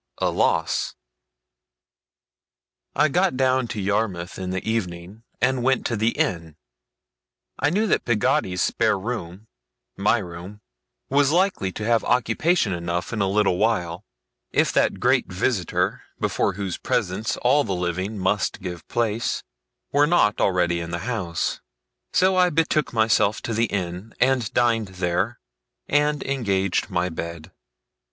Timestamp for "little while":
13.29-14.03